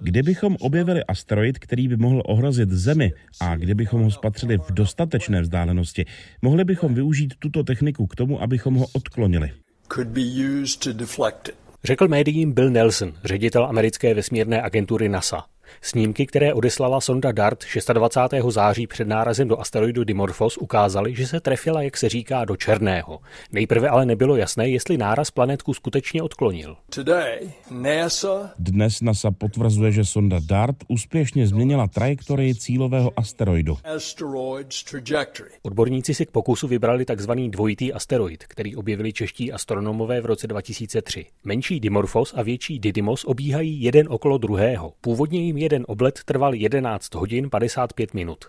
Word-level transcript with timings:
Kdybychom 0.00 0.56
objevili 0.60 1.04
asteroid, 1.04 1.58
který 1.58 1.88
by 1.88 1.96
mohl 1.96 2.22
ohrozit 2.26 2.70
Zemi 2.70 3.12
a 3.40 3.56
kdybychom 3.56 4.02
ho 4.02 4.10
spatřili 4.10 4.58
v 4.58 4.72
dostatečné 4.72 5.42
vzdálenosti, 5.42 6.04
mohli 6.42 6.64
bychom 6.64 6.94
využít 6.94 7.34
tuto 7.38 7.64
techniku 7.64 8.06
k 8.06 8.16
tomu, 8.16 8.42
abychom 8.42 8.74
ho 8.74 8.86
odklonili. 8.92 9.50
Řekl 11.84 12.08
médiím 12.08 12.52
Bill 12.52 12.70
Nelson, 12.70 13.12
ředitel 13.24 13.64
americké 13.64 14.14
vesmírné 14.14 14.62
agentury 14.62 15.08
NASA. 15.08 15.44
Snímky, 15.80 16.26
které 16.26 16.54
odeslala 16.54 17.00
sonda 17.00 17.32
DART 17.32 17.64
26. 17.92 18.34
září 18.48 18.86
před 18.86 19.08
nárazem 19.08 19.48
do 19.48 19.60
asteroidu 19.60 20.04
Dimorphos, 20.04 20.56
ukázaly, 20.56 21.14
že 21.14 21.26
se 21.26 21.40
trefila, 21.40 21.82
jak 21.82 21.96
se 21.96 22.08
říká, 22.08 22.44
do 22.44 22.56
černého. 22.56 23.20
Nejprve 23.52 23.88
ale 23.88 24.06
nebylo 24.06 24.36
jasné, 24.36 24.68
jestli 24.68 24.98
náraz 24.98 25.30
planetku 25.30 25.74
skutečně 25.74 26.22
odklonil. 26.22 26.76
Dnes 28.58 29.00
NASA 29.00 29.30
potvrzuje, 29.30 29.92
že 29.92 30.04
sonda 30.04 30.40
DART 30.46 30.76
úspěšně 30.88 31.46
změnila 31.46 31.86
trajektorii 31.86 32.54
cílového 32.54 33.12
asteroidu. 33.16 33.78
Odborníci 35.62 36.14
si 36.14 36.26
k 36.26 36.30
pokusu 36.30 36.68
vybrali 36.68 37.04
tzv. 37.04 37.32
dvojitý 37.32 37.92
asteroid, 37.92 38.44
který 38.44 38.76
objevili 38.76 39.12
čeští 39.12 39.52
astronomové 39.52 40.20
v 40.20 40.26
roce 40.26 40.46
2003. 40.46 41.26
Menší 41.44 41.80
Dimorphos 41.80 42.34
a 42.36 42.42
větší 42.42 42.78
Didymos 42.78 43.24
obíhají 43.24 43.82
jeden 43.82 44.06
okolo 44.10 44.38
druhého. 44.38 44.92
Původně 45.00 45.51
jim 45.52 45.58
jeden 45.58 45.84
oblet 45.88 46.20
trval 46.24 46.54
11 46.54 47.14
hodin 47.14 47.50
55 47.50 48.14
minut. 48.14 48.44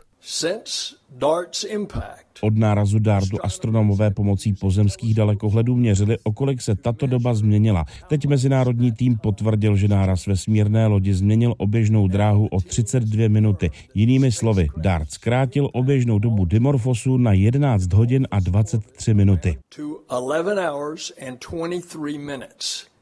Od 2.42 2.58
nárazu 2.58 3.00
Dartu 3.00 3.38
astronomové 3.44 4.12
pomocí 4.12 4.54
pozemských 4.54 5.16
dalekohledů 5.16 5.76
měřili, 5.76 6.18
o 6.24 6.32
kolik 6.32 6.62
se 6.62 6.76
tato 6.76 7.08
doba 7.08 7.34
změnila. 7.34 7.86
Teď 8.08 8.26
mezinárodní 8.26 8.92
tým 8.92 9.18
potvrdil, 9.18 9.76
že 9.76 9.88
náraz 9.88 10.28
vesmírné 10.28 10.88
lodi 10.88 11.14
změnil 11.14 11.54
oběžnou 11.58 12.08
dráhu 12.08 12.48
o 12.48 12.62
32 12.62 13.30
minuty. 13.30 13.70
Jinými 13.94 14.32
slovy, 14.32 14.68
Dart 14.78 15.12
zkrátil 15.12 15.70
oběžnou 15.74 16.20
dobu 16.20 16.46
Dimorphosu 16.46 17.18
na 17.18 17.34
11 17.34 17.94
hodin 17.94 18.28
a 18.32 18.40
23 18.40 19.14
minuty. 19.14 19.58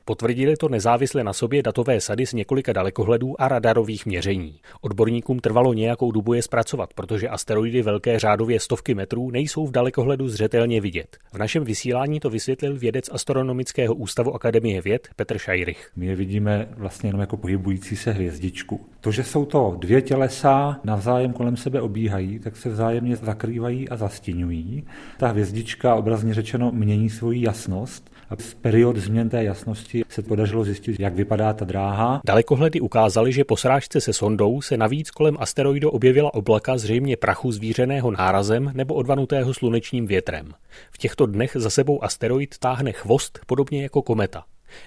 Potvrdili 0.06 0.58
to 0.58 0.70
nezávisle 0.70 1.24
na 1.24 1.34
sobě 1.34 1.64
datové 1.64 2.02
sady 2.02 2.26
z 2.26 2.34
několika 2.34 2.74
dalekohledů 2.74 3.42
a 3.42 3.48
radarových 3.48 4.06
měření. 4.06 4.60
Odborníkům 4.82 5.40
trvalo 5.40 5.74
nějakou 5.74 6.12
dobu 6.12 6.34
je 6.34 6.42
zpracovat, 6.42 6.94
protože 6.94 7.30
asteroidy 7.30 7.82
velké 7.82 8.20
řádově 8.20 8.60
stovky 8.60 8.94
metrů 8.94 9.32
nejsou 9.32 9.68
v 9.68 9.72
dalekohledu 9.72 10.28
zřetelně 10.28 10.82
vidět. 10.82 11.18
V 11.34 11.38
našem 11.38 11.64
vysílání 11.64 12.20
to 12.20 12.30
vysvětlil 12.30 12.78
vědec 12.78 13.10
Astronomického 13.12 13.96
ústavu 13.96 14.36
Akademie 14.36 14.82
věd 14.82 15.08
Petr 15.16 15.38
Šajrych. 15.38 15.92
My 15.96 16.06
je 16.06 16.16
vidíme 16.16 16.68
vlastně 16.78 17.10
jenom 17.10 17.22
jako 17.22 17.38
pohybující 17.38 17.96
se 17.96 18.12
hvězdičku. 18.12 18.86
To, 19.02 19.12
že 19.12 19.24
jsou 19.24 19.46
to 19.46 19.76
dvě 19.80 20.02
tělesa 20.02 20.80
navzájem 20.84 21.34
kolem 21.34 21.58
sebe 21.58 21.82
obíhají, 21.82 22.40
tak 22.40 22.58
se 22.58 22.70
vzájemně 22.70 23.16
zakrývají 23.16 23.90
a 23.90 23.96
zastínují. 23.96 24.84
Ta 25.18 25.28
hvězdička 25.28 25.96
obrazně 25.96 26.34
řečeno 26.34 26.72
mění 26.72 27.10
svoji 27.10 27.42
jasnost 27.46 28.12
a 28.30 28.36
z 28.36 28.54
period 28.54 28.98
změn 28.98 29.30
té 29.30 29.44
jasnosti 29.44 30.01
se 30.10 30.22
podařilo 30.22 30.64
zjistit, 30.64 31.00
jak 31.00 31.16
vypadá 31.16 31.54
ta 31.54 31.66
dráha. 31.66 32.22
Dalekohledy 32.26 32.82
ukázaly, 32.82 33.34
že 33.34 33.44
po 33.44 33.58
srážce 33.58 34.02
se 34.02 34.14
sondou 34.14 34.62
se 34.62 34.78
navíc 34.78 35.12
kolem 35.12 35.38
asteroidu 35.40 35.90
objevila 35.90 36.34
oblaka 36.34 36.78
zřejmě 36.78 37.18
prachu 37.18 37.52
zvířeného 37.52 38.12
nárazem 38.12 38.72
nebo 38.74 38.94
odvanutého 38.94 39.54
slunečním 39.54 40.08
větrem. 40.08 40.52
V 40.92 40.98
těchto 40.98 41.26
dnech 41.26 41.52
za 41.56 41.70
sebou 41.70 42.04
asteroid 42.04 42.58
táhne 42.58 42.92
chvost 42.92 43.40
podobně 43.46 43.84
jako 43.84 44.02
kometa. 44.02 44.44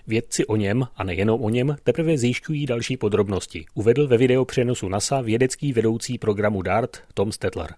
Vědci 0.06 0.46
o 0.46 0.56
něm, 0.56 0.86
a 0.96 1.04
nejenom 1.04 1.42
o 1.42 1.50
něm, 1.50 1.76
teprve 1.84 2.18
zjišťují 2.18 2.66
další 2.66 2.96
podrobnosti, 2.96 3.64
uvedl 3.74 4.08
ve 4.08 4.18
video 4.18 4.44
přenosu 4.44 4.88
NASA 4.88 5.20
vědecký 5.20 5.72
vedoucí 5.72 6.18
programu 6.18 6.62
DART 6.62 6.96
Tom 7.14 7.32
Stetler. 7.32 7.74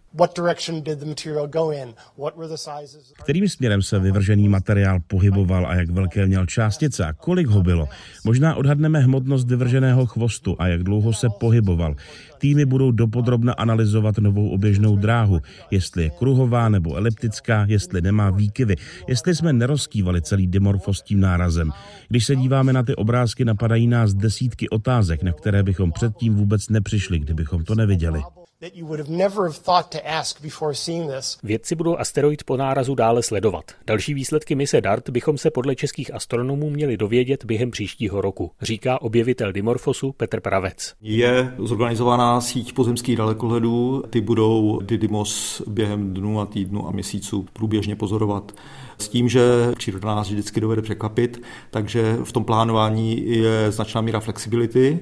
Kterým 3.22 3.48
směrem 3.48 3.82
se 3.82 3.98
vyvržený 3.98 4.48
materiál 4.48 4.98
pohyboval 5.06 5.66
a 5.66 5.74
jak 5.74 5.90
velké 5.90 6.26
měl 6.26 6.46
částice 6.46 7.04
a 7.04 7.12
kolik 7.12 7.46
ho 7.46 7.62
bylo? 7.62 7.88
Možná 8.24 8.54
odhadneme 8.54 8.98
hmotnost 8.98 9.48
vyvrženého 9.48 10.06
chvostu 10.06 10.56
a 10.58 10.68
jak 10.68 10.82
dlouho 10.82 11.12
se 11.12 11.28
pohyboval. 11.40 11.94
Týmy 12.38 12.64
budou 12.64 12.90
dopodrobna 12.90 13.52
analyzovat 13.52 14.18
novou 14.18 14.48
oběžnou 14.48 14.96
dráhu, 14.96 15.40
jestli 15.70 16.02
je 16.02 16.10
kruhová 16.10 16.68
nebo 16.68 16.96
eliptická, 16.96 17.66
jestli 17.68 18.00
nemá 18.00 18.30
výkyvy, 18.30 18.76
jestli 19.08 19.34
jsme 19.34 19.52
nerozkývali 19.52 20.22
celý 20.22 20.46
dimorfos 20.46 21.02
tím 21.02 21.20
nárazem. 21.20 21.72
Když 22.08 22.26
se 22.26 22.36
díváme 22.36 22.72
na 22.72 22.82
ty 22.82 22.94
obrázky, 22.94 23.44
napadají 23.44 23.86
nás 23.86 24.14
desítky 24.14 24.68
otázek, 24.68 25.22
na 25.22 25.32
které 25.32 25.62
bychom 25.62 25.92
předtím 25.92 26.34
vůbec 26.34 26.68
nepřišli, 26.68 27.18
kdybychom 27.18 27.64
to 27.64 27.74
neviděli. 27.74 28.22
Vědci 31.42 31.74
budou 31.74 31.96
asteroid 31.96 32.44
po 32.44 32.56
nárazu 32.56 32.94
dále 32.94 33.22
sledovat. 33.22 33.64
Další 33.86 34.14
výsledky 34.14 34.54
mise 34.54 34.80
DART 34.80 35.10
bychom 35.10 35.38
se 35.38 35.50
podle 35.50 35.74
českých 35.74 36.14
astronomů 36.14 36.70
měli 36.70 36.96
dovědět 36.96 37.44
během 37.44 37.70
příštího 37.70 38.20
roku, 38.20 38.50
říká 38.62 39.02
objevitel 39.02 39.52
Dimorfosu 39.52 40.12
Petr 40.12 40.40
Pravec. 40.40 40.94
Je 41.00 41.54
zorganizovaná 41.58 42.40
síť 42.40 42.72
pozemských 42.72 43.16
dalekohledů, 43.16 44.02
ty 44.10 44.20
budou 44.20 44.80
Didymos 44.82 45.62
během 45.66 46.14
dnů 46.14 46.40
a 46.40 46.46
týdnů 46.46 46.88
a 46.88 46.90
měsíců 46.90 47.46
průběžně 47.52 47.96
pozorovat. 47.96 48.52
S 48.98 49.08
tím, 49.08 49.28
že 49.28 49.40
příroda 49.76 50.14
nás 50.14 50.30
vždycky 50.30 50.60
dovede 50.60 50.82
překvapit, 50.82 51.42
takže 51.70 52.16
v 52.24 52.32
tom 52.32 52.44
plánování 52.44 53.30
je 53.30 53.70
značná 53.70 54.00
míra 54.00 54.20
flexibility. 54.20 55.00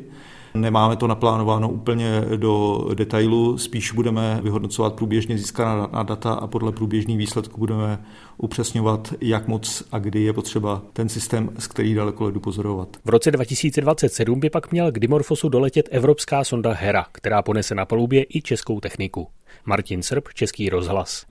Nemáme 0.56 0.97
to 0.97 1.06
naplánováno 1.06 1.69
úplně 1.69 2.20
do 2.37 2.84
detailu, 2.94 3.59
spíš 3.59 3.92
budeme 3.92 4.41
vyhodnocovat 4.42 4.94
průběžně 4.94 5.38
získaná 5.38 6.03
data 6.03 6.32
a 6.32 6.47
podle 6.47 6.72
průběžných 6.72 7.19
výsledků 7.19 7.59
budeme 7.59 8.04
upřesňovat, 8.37 9.15
jak 9.20 9.48
moc 9.48 9.82
a 9.92 9.98
kdy 9.98 10.22
je 10.22 10.32
potřeba 10.32 10.82
ten 10.92 11.09
systém, 11.09 11.50
z 11.59 11.66
který 11.66 11.94
dalekoledu 11.94 12.41
pozorovat. 12.41 12.88
V 13.04 13.09
roce 13.09 13.31
2027 13.31 14.41
by 14.41 14.50
pak 14.50 14.72
měl 14.72 14.92
k 14.92 14.98
Dimorfosu 14.98 15.48
doletět 15.48 15.88
evropská 15.91 16.44
sonda 16.44 16.72
Hera, 16.72 17.06
která 17.12 17.42
ponese 17.42 17.75
na 17.75 17.84
palubě 17.84 18.26
i 18.28 18.42
českou 18.42 18.81
techniku. 18.81 19.28
Martin 19.66 20.03
Srb, 20.03 20.25
Český 20.34 20.69
rozhlas. 20.69 21.26